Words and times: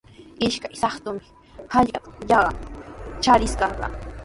Ishkay 0.45 0.71
suqakuqtami 0.79 1.67
hallaqatraw 1.75 2.27
qanyan 2.33 3.15
chariyashqa. 3.23 3.73